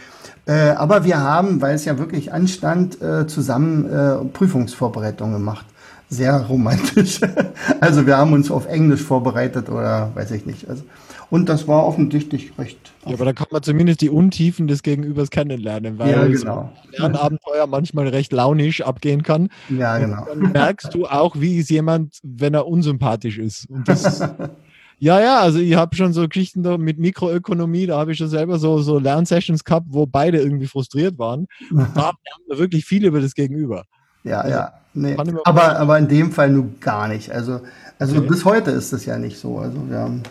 [0.47, 5.65] äh, aber wir haben, weil es ja wirklich anstand, äh, zusammen äh, Prüfungsvorbereitungen gemacht.
[6.09, 7.19] Sehr romantisch.
[7.81, 10.69] also wir haben uns auf Englisch vorbereitet oder weiß ich nicht.
[10.69, 10.83] Also,
[11.29, 12.79] und das war offensichtlich recht.
[13.05, 16.37] Ja, aber da kann man zumindest die Untiefen des Gegenübers kennenlernen, weil ja, genau.
[16.37, 16.69] so ein
[17.11, 19.49] Lernabenteuer manchmal recht launisch abgehen kann.
[19.67, 20.25] Ja, genau.
[20.31, 23.69] Und dann merkst du auch, wie ist jemand, wenn er unsympathisch ist.
[23.69, 24.21] Und das
[24.99, 28.29] Ja, ja, also ich habe schon so Geschichten da mit Mikroökonomie, da habe ich schon
[28.29, 31.47] selber so, so Lernsessions gehabt, wo beide irgendwie frustriert waren.
[31.69, 33.85] Und da lernt man wirklich viel über das Gegenüber.
[34.23, 34.73] Ja, also, ja.
[34.93, 35.15] Nee.
[35.43, 37.31] Aber, aber in dem Fall nur gar nicht.
[37.31, 37.61] Also,
[37.99, 38.27] also okay.
[38.27, 39.59] bis heute ist es ja nicht so.
[39.59, 40.23] Also wir haben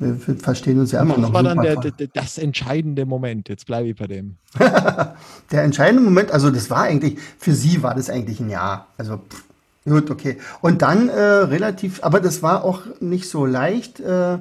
[0.00, 1.24] wir verstehen uns ja immer noch.
[1.24, 3.50] Das war dann der, der, das entscheidende Moment.
[3.50, 4.36] Jetzt bleibe ich bei dem.
[4.58, 8.86] der entscheidende Moment, also das war eigentlich, für sie war das eigentlich ein Ja.
[8.96, 9.44] Also pff,
[9.90, 10.38] gut, okay.
[10.60, 14.38] Und dann äh, relativ, aber das war auch nicht so leicht, äh,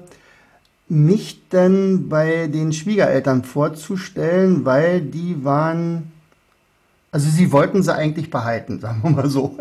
[0.88, 6.12] mich dann bei den Schwiegereltern vorzustellen, weil die waren
[7.12, 9.58] also sie wollten sie eigentlich behalten, sagen wir mal so.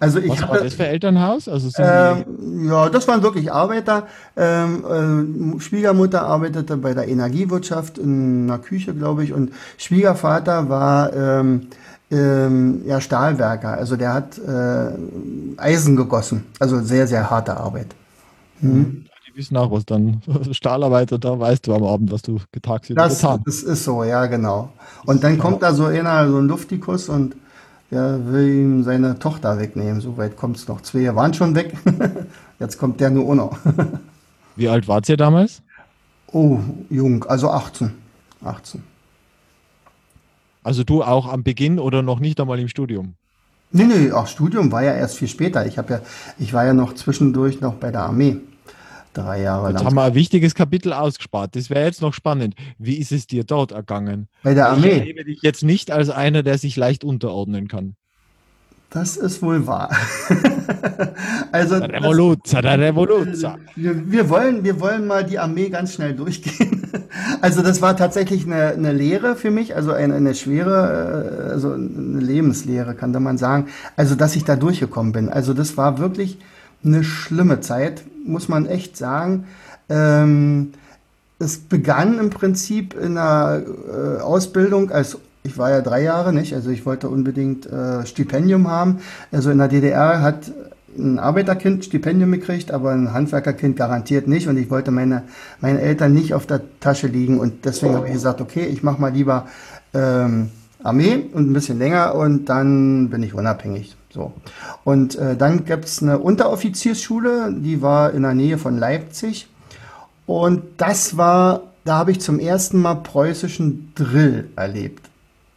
[0.00, 1.48] Also ich Was war das für Elternhaus?
[1.48, 4.06] Also ähm, ja, das waren wirklich Arbeiter.
[4.36, 11.12] Ähm, äh, Schwiegermutter arbeitete bei der Energiewirtschaft in einer Küche, glaube ich, und Schwiegervater war
[11.12, 11.68] ähm,
[12.12, 13.72] ähm, ja Stahlwerker.
[13.72, 14.92] Also der hat äh,
[15.56, 16.44] Eisen gegossen.
[16.60, 17.94] Also sehr, sehr harte Arbeit.
[18.60, 20.22] Mhm die wissen auch, was dann
[20.52, 24.26] Stahlarbeiter, da weißt du am Abend, was du tagsüber das, getan Das ist so, ja,
[24.26, 24.72] genau.
[25.04, 27.36] Und dann kommt da so einer, so ein Luftikus und
[27.90, 30.00] der will ihm seine Tochter wegnehmen.
[30.00, 30.80] So weit kommt es noch.
[30.80, 31.76] Zwei waren schon weg.
[32.58, 33.58] Jetzt kommt der nur auch noch.
[34.56, 35.62] Wie alt wart ihr damals?
[36.28, 37.92] Oh, jung, also 18.
[38.44, 38.82] 18.
[40.62, 43.14] Also du auch am Beginn oder noch nicht einmal im Studium?
[43.72, 45.66] Nee, nee, auch Studium war ja erst viel später.
[45.66, 46.00] Ich habe ja,
[46.38, 48.36] ich war ja noch zwischendurch noch bei der Armee
[49.14, 49.82] drei Jahre jetzt lang.
[49.82, 51.56] Jetzt haben wir ein wichtiges Kapitel ausgespart.
[51.56, 52.54] Das wäre jetzt noch spannend.
[52.78, 54.28] Wie ist es dir dort ergangen?
[54.42, 54.88] Bei der Armee.
[54.88, 57.96] Ich erlebe dich jetzt nicht als einer, der sich leicht unterordnen kann.
[58.90, 59.90] Das ist wohl wahr.
[61.52, 63.58] also der Revoluzer, der Revoluzer.
[63.74, 66.81] Wir, wir, wollen, wir wollen mal die Armee ganz schnell durchgehen.
[67.40, 71.72] also das war tatsächlich eine, eine Lehre für mich, also eine, eine schwere, äh, also
[71.72, 73.66] eine Lebenslehre, kann man sagen.
[73.96, 75.28] Also dass ich da durchgekommen bin.
[75.28, 76.38] Also das war wirklich
[76.84, 79.46] eine schlimme Zeit, muss man echt sagen.
[79.88, 80.72] Ähm,
[81.38, 86.54] es begann im Prinzip in einer äh, Ausbildung als ich war ja drei Jahre nicht,
[86.54, 89.00] also ich wollte unbedingt äh, Stipendium haben.
[89.32, 90.52] Also in der DDR hat
[90.96, 94.48] ein Arbeiterkind Stipendium gekriegt, aber ein Handwerkerkind garantiert nicht.
[94.48, 95.22] Und ich wollte meine,
[95.60, 97.38] meine Eltern nicht auf der Tasche liegen.
[97.38, 99.46] Und deswegen habe ich gesagt, okay, ich mache mal lieber
[99.94, 100.50] ähm,
[100.82, 103.96] Armee und ein bisschen länger und dann bin ich unabhängig.
[104.10, 104.32] So.
[104.84, 109.48] Und äh, dann gibt es eine Unteroffiziersschule, die war in der Nähe von Leipzig.
[110.26, 115.08] Und das war, da habe ich zum ersten Mal preußischen Drill erlebt.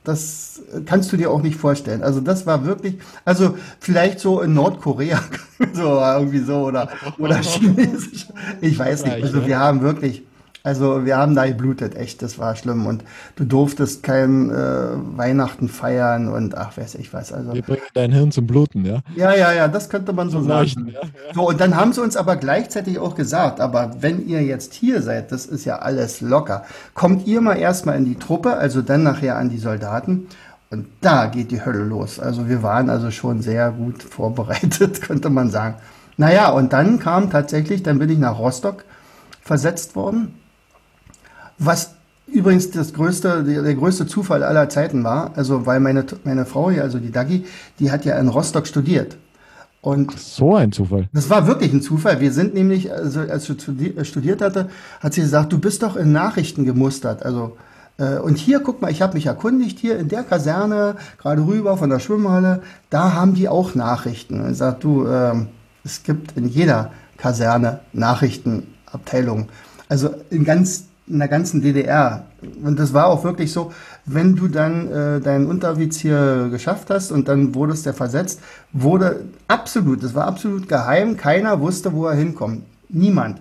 [0.05, 2.03] Das kannst du dir auch nicht vorstellen.
[2.03, 5.21] Also das war wirklich, also vielleicht so in Nordkorea,
[5.73, 8.27] so irgendwie so oder oder Chinesisch.
[8.61, 9.23] Ich weiß nicht.
[9.23, 10.23] Also wir haben wirklich
[10.65, 12.87] also wir haben da geblutet, echt, das war schlimm.
[12.87, 13.03] Und
[13.35, 17.31] du durftest kein äh, Weihnachten feiern und ach, weiß ich was.
[17.31, 19.01] Also, Wir bringen dein Hirn zum Bluten, ja?
[19.15, 20.87] Ja, ja, ja, das könnte man so sagen.
[20.87, 21.33] Ja, ja.
[21.35, 25.03] So, und dann haben sie uns aber gleichzeitig auch gesagt, aber wenn ihr jetzt hier
[25.03, 29.03] seid, das ist ja alles locker, kommt ihr mal erstmal in die Truppe, also dann
[29.03, 30.25] nachher an die Soldaten.
[30.71, 32.19] Und da geht die Hölle los.
[32.19, 35.75] Also wir waren also schon sehr gut vorbereitet, könnte man sagen.
[36.17, 38.83] Naja, und dann kam tatsächlich, dann bin ich nach Rostock
[39.43, 40.33] versetzt worden
[41.57, 41.95] was
[42.27, 46.83] übrigens das größte, der größte Zufall aller Zeiten war, also weil meine, meine Frau hier,
[46.83, 47.45] also die Dagi,
[47.79, 49.17] die hat ja in Rostock studiert.
[49.81, 51.07] Und so ein Zufall.
[51.13, 52.19] Das war wirklich ein Zufall.
[52.19, 56.11] Wir sind nämlich, also als ich studiert hatte, hat sie gesagt, du bist doch in
[56.11, 57.21] Nachrichten gemustert.
[57.21, 57.55] Also
[57.97, 61.77] äh, und hier, guck mal, ich habe mich erkundigt, hier in der Kaserne, gerade rüber
[61.77, 64.41] von der Schwimmhalle, da haben die auch Nachrichten.
[64.41, 65.45] Und ich sag, du, äh,
[65.83, 69.49] es gibt in jeder Kaserne Nachrichtenabteilung.
[69.87, 72.25] Also in ganz in der ganzen DDR.
[72.63, 73.71] Und das war auch wirklich so,
[74.05, 78.39] wenn du dann äh, deinen Unteroffizier geschafft hast und dann wurdest der versetzt,
[78.73, 82.63] wurde absolut, das war absolut geheim, keiner wusste, wo er hinkommt.
[82.89, 83.39] Niemand.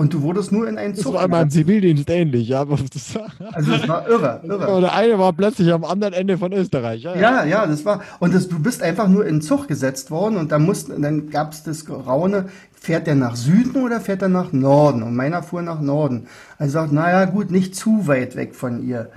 [0.00, 1.12] Und du wurdest nur in einen Zug.
[1.12, 2.60] Das war mein Zivildienst ähnlich, ja.
[2.60, 4.80] Also das war irre, irre.
[4.80, 7.02] Der eine war plötzlich am anderen Ende von Österreich.
[7.02, 8.00] Ja, ja, ja das war.
[8.18, 11.28] Und das, du bist einfach nur in den Zug gesetzt worden und dann mussten, dann
[11.28, 12.46] gab es das Raune,
[12.80, 15.02] fährt der nach Süden oder fährt er nach Norden?
[15.02, 16.26] Und meiner fuhr nach Norden.
[16.58, 19.10] Also sagt, naja, gut, nicht zu weit weg von ihr.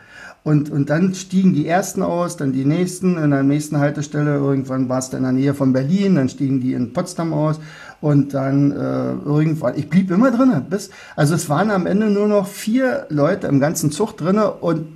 [0.44, 4.90] Und, und dann stiegen die ersten aus, dann die nächsten, in der nächsten Haltestelle, irgendwann
[4.90, 7.62] war es dann in der Nähe von Berlin, dann stiegen die in Potsdam aus
[8.02, 10.66] und dann äh, irgendwann, ich blieb immer drinnen.
[10.70, 14.88] Bis, also es waren am Ende nur noch vier Leute im ganzen Zug drinnen und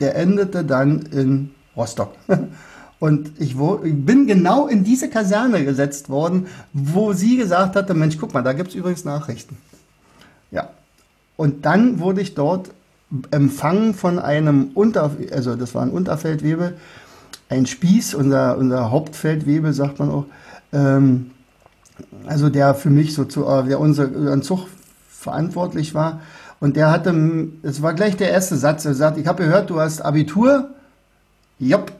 [0.00, 2.12] der endete dann in Rostock.
[2.98, 7.94] Und ich, wo, ich, bin genau in diese Kaserne gesetzt worden, wo sie gesagt hatte,
[7.94, 9.56] Mensch, guck mal, da gibt's übrigens Nachrichten.
[10.50, 10.70] Ja.
[11.36, 12.70] Und dann wurde ich dort
[13.30, 16.76] empfangen von einem Unter, also das war ein Unterfeldwebel,
[17.48, 20.24] ein Spieß, unser, unser Hauptfeldwebel, sagt man auch,
[20.72, 21.30] ähm,
[22.26, 24.66] also der für mich so zu, äh, der unser, unseren Zug
[25.08, 26.20] verantwortlich war.
[26.58, 27.14] Und der hatte,
[27.62, 30.70] es war gleich der erste Satz, er sagt, ich habe gehört, du hast Abitur.
[31.58, 31.92] Jopp,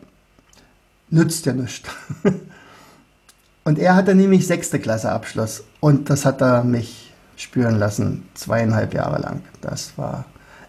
[1.11, 1.88] nützt ja nichts.
[3.64, 8.95] und er hatte nämlich sechste Klasse Abschluss und das hat er mich spüren lassen, zweieinhalb
[8.95, 9.42] Jahre lang.
[9.61, 10.25] Das war,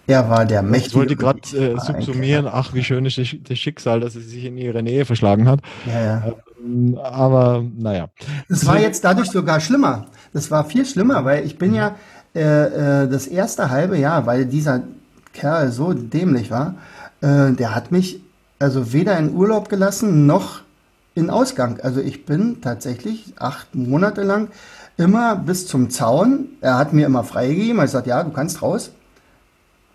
[0.05, 0.89] er war der mächtige.
[0.89, 4.57] Ich wollte gerade äh, subsumieren, ach, wie schön ist das Schicksal, dass er sich in
[4.57, 5.61] ihre Nähe verschlagen hat.
[5.85, 6.33] Ja, ja.
[6.63, 8.09] Ähm, aber naja.
[8.49, 10.07] Es war jetzt dadurch sogar schlimmer.
[10.33, 11.95] Das war viel schlimmer, weil ich bin ja
[12.35, 14.83] äh, äh, das erste halbe Jahr, weil dieser
[15.33, 16.75] Kerl so dämlich war,
[17.21, 18.21] äh, der hat mich
[18.59, 20.61] also weder in Urlaub gelassen noch
[21.15, 21.79] in Ausgang.
[21.81, 24.49] Also ich bin tatsächlich acht Monate lang
[24.97, 26.49] immer bis zum Zaun.
[26.61, 27.77] Er hat mir immer freigegeben.
[27.77, 28.91] Er hat gesagt, ja, du kannst raus.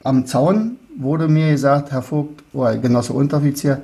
[0.04, 3.82] Am Zaun wurde mir gesagt, Herr Vogt, oder Genosse Unteroffizier,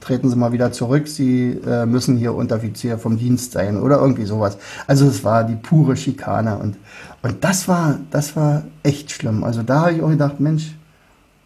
[0.00, 4.24] treten Sie mal wieder zurück, Sie äh, müssen hier Unteroffizier vom Dienst sein oder irgendwie
[4.24, 4.58] sowas.
[4.86, 6.76] Also es war die pure Schikane und,
[7.22, 9.44] und das war, das war echt schlimm.
[9.44, 10.74] Also da habe ich auch gedacht, Mensch,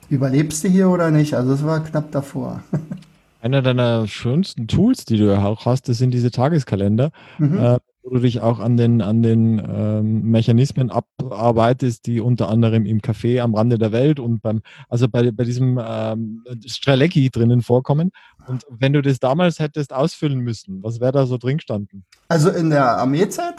[0.09, 1.35] überlebst du hier oder nicht?
[1.35, 2.63] Also es war knapp davor.
[3.41, 7.11] Einer deiner schönsten Tools, die du auch hast, das sind diese Tageskalender.
[7.39, 7.59] Mhm.
[7.59, 12.87] Äh, wo du dich auch an den, an den ähm, Mechanismen abarbeitest, die unter anderem
[12.87, 17.63] im Café am Rande der Welt und beim, also bei, bei diesem ähm, Strelecki drinnen
[17.63, 18.13] vorkommen.
[18.47, 22.05] Und wenn du das damals hättest ausfüllen müssen, was wäre da so drin gestanden?
[22.29, 23.57] Also in der Armeezeit?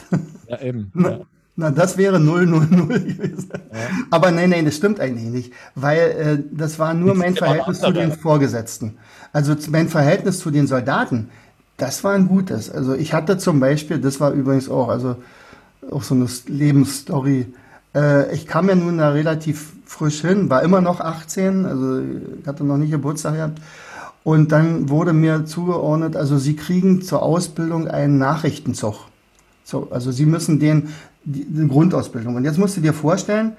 [0.48, 0.92] Ja, eben.
[0.98, 1.20] Ja.
[1.58, 3.50] Na das wäre 000 gewesen.
[3.52, 3.78] Ja.
[4.10, 7.80] Aber nein, nein, das stimmt eigentlich nicht, weil äh, das war nur das mein Verhältnis
[7.80, 8.96] zu den Vorgesetzten.
[9.32, 11.28] Also mein Verhältnis zu den Soldaten
[11.78, 12.70] das war ein gutes.
[12.70, 15.16] Also ich hatte zum Beispiel, das war übrigens auch, also
[15.90, 17.46] auch so eine Lebensstory.
[17.94, 22.46] Äh, ich kam ja nun da relativ frisch hin, war immer noch 18, also ich
[22.46, 23.62] hatte noch nicht Geburtstag gehabt.
[24.24, 28.96] Und dann wurde mir zugeordnet, also Sie kriegen zur Ausbildung einen Nachrichtenzug.
[29.68, 30.88] So, also Sie müssen den,
[31.24, 32.36] die, die Grundausbildung.
[32.36, 33.52] Und jetzt musst du dir vorstellen,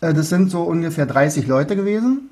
[0.00, 2.28] äh, das sind so ungefähr 30 Leute gewesen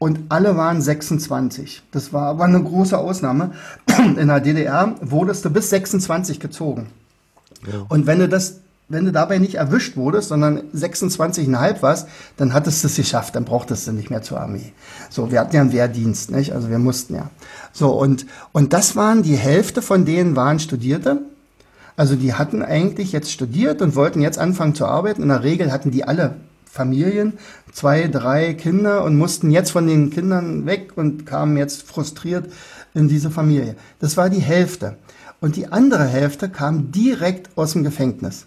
[0.00, 1.84] und alle waren 26.
[1.92, 3.52] Das war aber eine große Ausnahme.
[4.16, 6.88] In der DDR wurdest du bis 26 gezogen.
[7.64, 7.86] Ja.
[7.88, 8.56] Und wenn du das
[8.88, 13.46] wenn du dabei nicht erwischt wurdest, sondern 26,5 warst, dann hattest du es geschafft, dann
[13.46, 14.74] brauchtest du nicht mehr zur Armee.
[15.08, 16.52] So, wir hatten ja einen Wehrdienst, nicht?
[16.52, 17.30] Also wir mussten ja.
[17.72, 21.22] So, und, und das waren, die Hälfte von denen waren Studierte.
[21.96, 25.22] Also die hatten eigentlich jetzt studiert und wollten jetzt anfangen zu arbeiten.
[25.22, 27.34] In der Regel hatten die alle Familien,
[27.70, 32.50] zwei, drei Kinder und mussten jetzt von den Kindern weg und kamen jetzt frustriert
[32.94, 33.76] in diese Familie.
[34.00, 34.96] Das war die Hälfte.
[35.40, 38.46] Und die andere Hälfte kam direkt aus dem Gefängnis.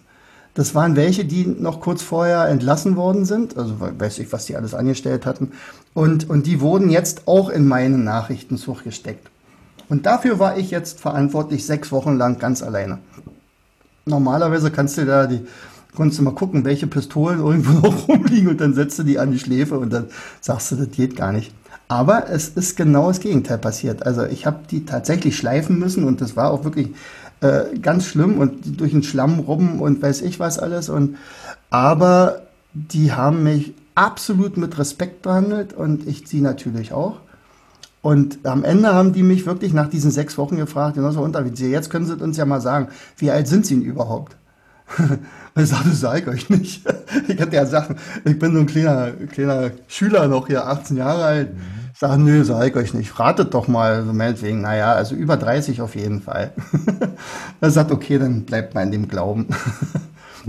[0.55, 4.55] Das waren welche, die noch kurz vorher entlassen worden sind, also weiß ich, was die
[4.55, 5.51] alles angestellt hatten.
[5.93, 9.29] Und, und die wurden jetzt auch in meinen Nachrichtenzug gesteckt.
[9.89, 12.99] Und dafür war ich jetzt verantwortlich sechs Wochen lang ganz alleine.
[14.05, 15.41] Normalerweise kannst du da die
[15.95, 19.31] konntest du mal gucken, welche Pistolen irgendwo noch rumliegen und dann setzt du die an
[19.31, 20.07] die Schläfe und dann
[20.41, 21.53] sagst du, das geht gar nicht.
[21.87, 24.05] Aber es ist genau das Gegenteil passiert.
[24.05, 26.89] Also ich habe die tatsächlich schleifen müssen und das war auch wirklich
[27.41, 30.89] äh, ganz schlimm und durch den Schlamm rum und weiß ich was alles.
[30.89, 31.17] Und
[31.69, 32.41] aber
[32.73, 37.19] die haben mich absolut mit Respekt behandelt und ich sie natürlich auch.
[38.05, 42.05] Und am Ende haben die mich wirklich nach diesen sechs Wochen gefragt, genauso jetzt können
[42.05, 44.37] Sie uns ja mal sagen, wie alt sind Sie denn überhaupt?
[44.99, 45.19] Und
[45.63, 46.85] ich sagte, sag ich euch nicht.
[47.27, 51.23] Ich hatte ja Sachen, ich bin so ein kleiner, kleiner Schüler noch hier, 18 Jahre
[51.23, 51.49] alt.
[51.93, 53.19] Ich sage, nö, sag ich euch nicht.
[53.19, 56.51] Ratet doch mal, so meinetwegen, naja, also über 30 auf jeden Fall.
[57.59, 59.47] er sagt, okay, dann bleibt mal in dem Glauben.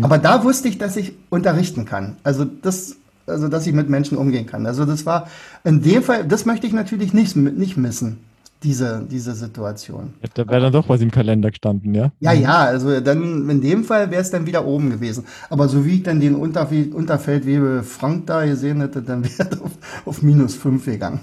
[0.03, 2.19] Aber da wusste ich, dass ich unterrichten kann.
[2.23, 4.67] Also das, also dass ich mit Menschen umgehen kann.
[4.67, 5.29] Also das war
[5.65, 8.19] in dem Fall, das möchte ich natürlich nicht, nicht missen
[8.63, 10.15] diese, diese Situation.
[10.35, 12.11] Da wäre dann doch was im Kalender gestanden, ja?
[12.21, 15.25] Ja, ja, also dann in dem Fall wäre es dann wieder oben gewesen.
[15.51, 19.61] Aber so wie ich dann den Unterf Unterfeldwebel Frank da gesehen hätte, dann wäre es
[19.61, 19.73] auf,
[20.05, 21.21] auf minus fünf gegangen.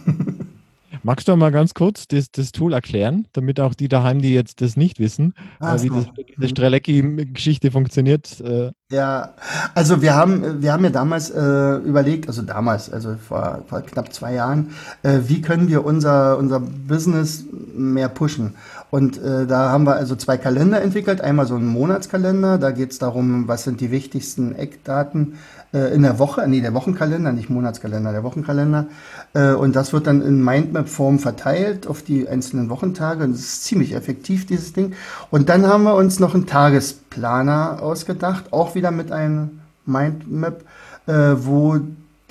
[1.06, 4.62] Magst du mal ganz kurz das, das, Tool erklären, damit auch die daheim, die jetzt
[4.62, 6.06] das nicht wissen, ah, äh, wie das,
[6.38, 8.40] diese Strelecki-Geschichte funktioniert?
[8.40, 8.72] Äh.
[8.90, 9.34] Ja,
[9.76, 14.14] also wir haben, wir haben ja damals äh, überlegt, also damals, also vor, vor knapp
[14.14, 14.70] zwei Jahren,
[15.04, 17.44] äh, wie können wir unser, unser Business
[17.76, 18.56] mehr pushen?
[18.90, 21.20] Und äh, da haben wir also zwei Kalender entwickelt.
[21.20, 25.34] Einmal so einen Monatskalender, da geht es darum, was sind die wichtigsten Eckdaten
[25.74, 28.86] äh, in der Woche, nee, der Wochenkalender, nicht Monatskalender, der Wochenkalender.
[29.34, 33.24] Äh, und das wird dann in Mindmap-Form verteilt auf die einzelnen Wochentage.
[33.24, 34.94] Und das ist ziemlich effektiv, dieses Ding.
[35.32, 40.64] Und dann haben wir uns noch einen Tagesplaner ausgedacht, auch wieder mit einem Mindmap,
[41.08, 41.80] äh, wo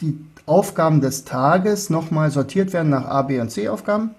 [0.01, 4.11] die Aufgaben des Tages nochmal sortiert werden nach A, B und C Aufgaben.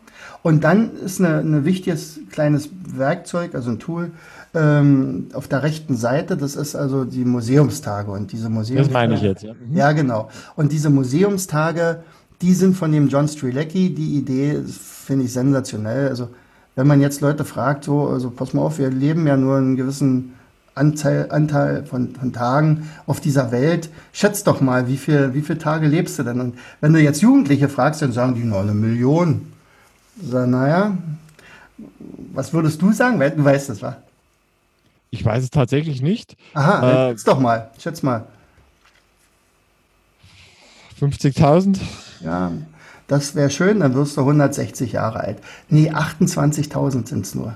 [0.42, 4.12] Und dann ist ein eine wichtiges kleines Werkzeug, also ein Tool,
[4.54, 8.12] ähm, auf der rechten Seite, das ist also die Museumstage.
[8.12, 8.88] Und diese Museumstage.
[8.88, 9.54] Das meine ich jetzt, ja.
[9.54, 9.76] Mhm.
[9.76, 10.30] Ja, genau.
[10.56, 12.04] Und diese Museumstage,
[12.44, 13.94] die sind von dem John Strilecki.
[13.94, 16.10] Die Idee finde ich sensationell.
[16.10, 16.30] Also
[16.76, 19.78] wenn man jetzt Leute fragt, so, also pass mal auf, wir leben ja nur einen
[19.78, 20.34] gewissen
[20.76, 23.90] Anteil, Anteil von, von Tagen auf dieser Welt.
[24.12, 26.42] Schätz doch mal, wie viel, wie viele Tage lebst du denn?
[26.42, 29.54] Und wenn du jetzt Jugendliche fragst, dann sagen die nur eine Million.
[30.22, 30.98] So, naja,
[32.34, 33.20] was würdest du sagen?
[33.20, 33.96] Du weißt es, wa?
[35.12, 36.36] Ich weiß es tatsächlich nicht.
[36.56, 38.26] Aha, äh, schätz doch mal, schätz mal.
[41.00, 41.80] 50.000?
[42.24, 42.52] Ja,
[43.08, 45.38] das wäre schön, dann wirst du 160 Jahre alt.
[45.70, 47.54] Nee, 28.000 sind es nur.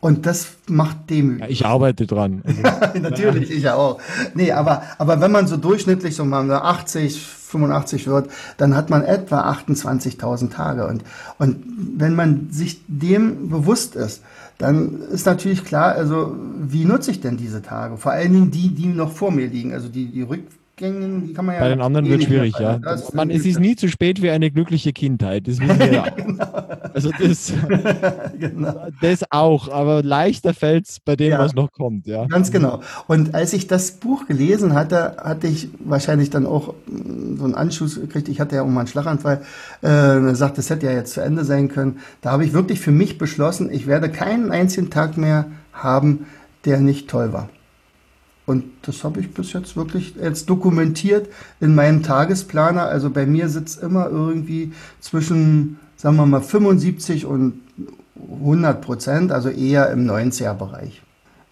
[0.00, 1.42] Und das macht demütig.
[1.42, 2.42] Ja, ich arbeite dran.
[2.80, 4.00] Also, natürlich, ich auch.
[4.34, 9.04] Nee, aber, aber wenn man so durchschnittlich so mal 80, 85 wird, dann hat man
[9.04, 10.88] etwa 28.000 Tage.
[10.88, 11.04] Und,
[11.38, 11.62] und
[11.96, 14.22] wenn man sich dem bewusst ist,
[14.58, 17.96] dann ist natürlich klar, also wie nutze ich denn diese Tage?
[17.96, 20.42] Vor allen Dingen die, die noch vor mir liegen, also die, die Rück,
[20.82, 21.60] Rückgängen, die kann man ja.
[21.60, 22.80] Bei den anderen wird schwierig, ja.
[23.12, 25.46] Man, es ist nie zu spät für eine glückliche Kindheit.
[25.46, 26.08] Das wissen wir ja.
[26.16, 26.44] genau.
[26.92, 27.52] Also das,
[28.38, 28.86] genau.
[29.00, 31.38] das auch, aber leichter fällt es bei dem, ja.
[31.38, 32.26] was noch kommt, ja.
[32.26, 32.82] Ganz genau.
[33.06, 37.54] Und als ich das Buch gelesen hatte, hatte ich wahrscheinlich dann auch mm, so einen
[37.54, 38.28] Anschluss gekriegt.
[38.28, 39.42] Ich hatte ja auch mal einen Schlaganfall.
[39.80, 42.00] Äh, sagt, das hätte ja jetzt zu Ende sein können.
[42.20, 46.26] Da habe ich wirklich für mich beschlossen, ich werde keinen einzigen Tag mehr haben,
[46.64, 47.48] der nicht toll war.
[48.44, 51.28] Und das habe ich bis jetzt wirklich jetzt dokumentiert
[51.60, 52.82] in meinem Tagesplaner.
[52.86, 57.60] Also bei mir sitzt immer irgendwie zwischen, sagen wir mal, 75 und
[58.40, 61.02] 100 Prozent, also eher im 90er-Bereich.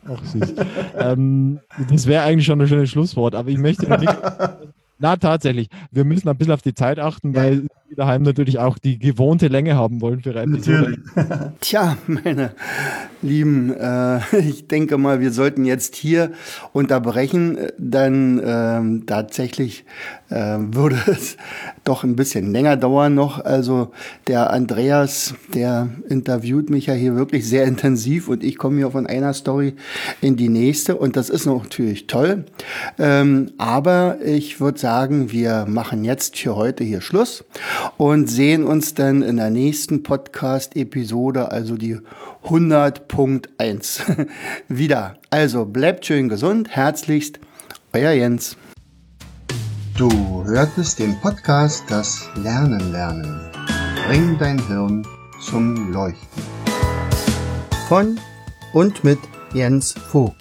[0.08, 0.54] Ach süß.
[0.98, 1.60] ähm,
[1.90, 4.18] das wäre eigentlich schon ein schönes Schlusswort, aber ich möchte nicht,
[5.00, 5.68] Na, tatsächlich.
[5.90, 7.42] Wir müssen ein bisschen auf die Zeit achten, ja.
[7.42, 10.98] weil die daheim natürlich auch die gewohnte Länge haben wollen für eine Episode.
[11.60, 12.52] Tja, meine
[13.20, 16.30] Lieben, äh, ich denke mal, wir sollten jetzt hier
[16.72, 19.84] unterbrechen, denn äh, tatsächlich
[20.30, 21.36] äh, würde es
[21.82, 23.44] doch ein bisschen länger dauern noch.
[23.44, 23.90] Also
[24.28, 29.08] der Andreas, der interviewt mich ja hier wirklich sehr intensiv und ich komme hier von
[29.08, 29.74] einer Story
[30.20, 32.44] in die nächste und das ist natürlich toll.
[32.98, 37.44] Ähm, aber ich würde sagen, wir machen jetzt für heute hier Schluss
[37.96, 41.98] und sehen uns dann in der nächsten Podcast-Episode, also die
[42.44, 44.26] 100.1
[44.68, 45.16] wieder.
[45.30, 47.40] Also bleibt schön gesund, herzlichst,
[47.92, 48.56] euer Jens.
[49.96, 53.40] Du hörtest den Podcast Das Lernen lernen.
[54.06, 55.06] Bring dein Hirn
[55.40, 56.42] zum Leuchten.
[57.88, 58.18] Von
[58.72, 59.18] und mit
[59.52, 60.36] Jens Vogt,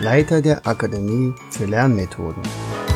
[0.00, 2.42] Leiter der Akademie für Lernmethoden.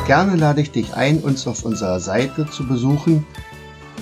[0.07, 3.25] Gerne lade ich dich ein, uns auf unserer Seite zu besuchen.